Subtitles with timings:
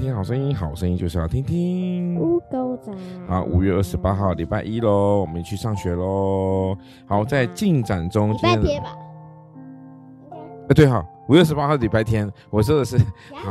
[0.00, 2.18] 听听好声音，好声音就是要听听。
[2.18, 2.90] 乌狗仔。
[3.28, 6.74] 好，五月二十八号礼拜一喽，我们去上学喽。
[7.06, 8.32] 好，在进展中。
[8.32, 8.96] 礼拜天吧。
[10.70, 12.96] 哎，对哈，五月二十八号礼拜天，我说的是。
[13.34, 13.50] 好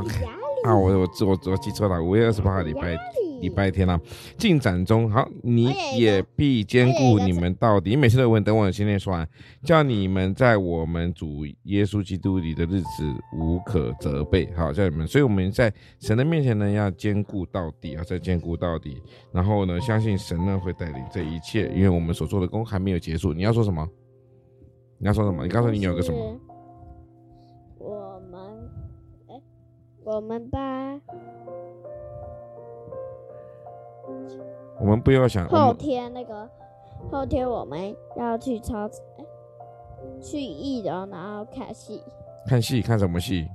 [0.64, 2.98] 啊，我我我我记错了，五月二十八号礼拜
[3.42, 4.00] 礼拜天啊，
[4.38, 5.10] 进展中。
[5.10, 7.92] 好，你也必兼顾你们到底。
[7.92, 9.28] 你每次都问，等我先念说完，
[9.64, 14.50] 叫你们在我们主耶稣基督里的日子无可责备。
[14.56, 19.02] 好，叫你们，所以我们在神的面前呢，要兼顾到底，要再兼顾到底。
[19.32, 23.34] 然后呢，相信神呢会带领这一切，因为我们所做的工还没有结束。
[23.34, 23.88] 你要说什么？
[24.98, 25.44] 你要说什么？
[25.44, 26.40] 你告诉你有个什么
[27.78, 28.40] 我们？
[30.04, 31.00] 我们吧，
[34.80, 36.50] 我们不要想后天那个，
[37.12, 38.90] 后天我们要去超，
[40.22, 42.02] 去一楼，然后看戏。
[42.48, 42.82] 看戏？
[42.82, 43.48] 看什么戏？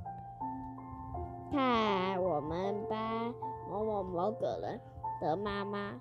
[1.51, 3.33] 看我们班
[3.69, 4.79] 某某某个人
[5.21, 5.93] 的妈妈。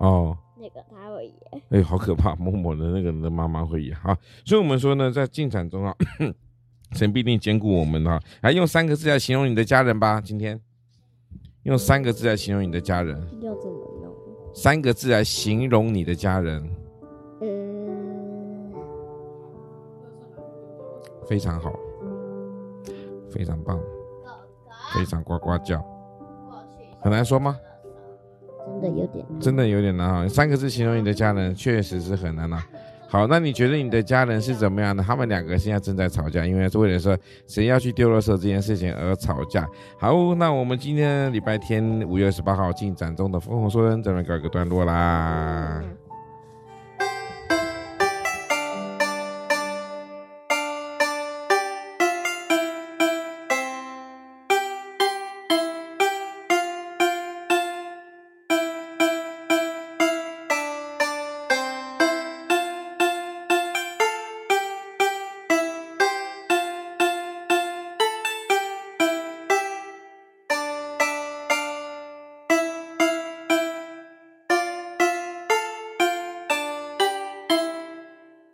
[0.00, 0.36] 哦。
[0.56, 1.62] 那个他会演。
[1.70, 2.34] 哎，好可怕！
[2.36, 3.96] 某某的那个人的妈妈会演。
[4.02, 5.94] 啊，所以我们说呢，在进展中啊。
[6.92, 10.20] 神必定兼顾我们啊，来用三个字来形容你的家人吧。
[10.20, 10.60] 今天
[11.62, 13.16] 用三个字来形容你的家人。
[13.40, 13.89] 要怎么弄？
[14.52, 16.62] 三个字来形容你的家人。
[17.40, 18.72] 嗯，
[21.26, 21.72] 非常好，
[23.30, 23.80] 非常棒，
[24.94, 25.82] 非常呱呱叫。
[27.00, 27.58] 很难说吗？
[28.66, 29.40] 真的有点难。
[29.40, 30.28] 真的有点难啊。
[30.28, 32.62] 三个字形容你的家人，确实是很难啊。
[33.10, 35.02] 好，那你觉得你的家人是怎么样的？
[35.02, 39.68] 他们两个现在正在吵架，因为是为了说谁要去丢垃圾这件事情而吵架。
[39.98, 45.82] 好，那我们今天礼拜天五月二十八号进展中的疯狂说人这边告一个段落啦。